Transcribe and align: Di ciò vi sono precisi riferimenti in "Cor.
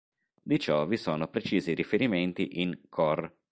Di 0.41 0.57
ciò 0.59 0.87
vi 0.87 0.97
sono 0.97 1.27
precisi 1.27 1.75
riferimenti 1.75 2.59
in 2.59 2.75
"Cor. 2.89 3.31